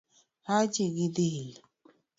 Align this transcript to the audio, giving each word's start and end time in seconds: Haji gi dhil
Haji 0.47 0.85
gi 0.95 1.07
dhil 1.15 1.51